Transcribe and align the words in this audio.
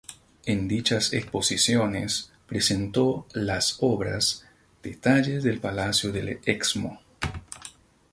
En 0.47 0.67
dichas 0.67 1.13
exposiciones 1.13 2.31
presentó 2.47 3.27
las 3.33 3.77
obras: 3.81 4.43
"Detalles 4.81 5.43
del 5.43 5.59
palacio 5.59 6.11
del 6.11 6.39
Excmo. 6.43 7.03